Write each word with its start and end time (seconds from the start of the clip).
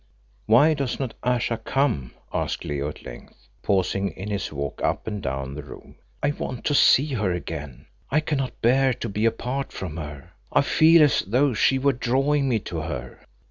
"Why 0.47 0.73
does 0.73 0.99
not 0.99 1.13
Ayesha 1.23 1.57
come?" 1.57 2.13
asked 2.33 2.65
Leo 2.65 2.89
at 2.89 3.05
length, 3.05 3.47
pausing 3.61 4.09
in 4.09 4.31
his 4.31 4.51
walk 4.51 4.81
up 4.83 5.05
and 5.05 5.21
down 5.21 5.53
the 5.53 5.61
room. 5.61 5.93
"I 6.23 6.31
want 6.31 6.65
to 6.65 6.73
see 6.73 7.13
her 7.13 7.31
again; 7.31 7.85
I 8.09 8.19
cannot 8.19 8.61
bear 8.63 8.93
to 8.95 9.07
be 9.07 9.27
apart 9.27 9.71
from 9.71 9.97
her. 9.97 10.31
I 10.51 10.61
feel 10.61 11.03
as 11.03 11.19
though 11.21 11.53
she 11.53 11.77
were 11.77 11.93
drawing 11.93 12.49
me 12.49 12.57
to 12.61 12.79
her." 12.81 13.19